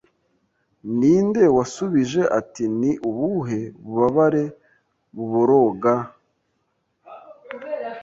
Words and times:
Ninde 0.97 1.43
wasubije 1.57 2.21
ati 2.39 2.63
Ni 2.79 2.91
ubuhe 3.09 3.59
bubabare 3.83 4.43
buboroga 5.15 5.93